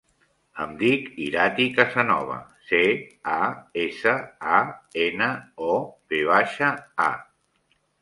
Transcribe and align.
Em 0.63 0.71
dic 0.77 1.11
Irati 1.25 1.67
Casanova: 1.75 2.39
ce, 2.71 2.81
a, 3.35 3.37
essa, 3.85 4.17
a, 4.57 4.65
ena, 5.07 5.31
o, 5.71 5.81
ve 6.11 6.27
baixa, 6.35 6.77
a. 7.11 7.17